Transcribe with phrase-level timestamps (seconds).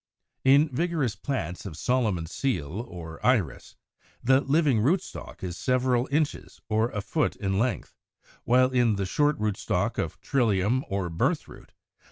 [0.43, 3.75] In vigorous plants of Solomon's Seal or Iris,
[4.23, 7.93] the living rootstock is several inches or a foot in length;
[8.43, 11.75] while in the short rootstock of Trillium or Birthroot (Fig.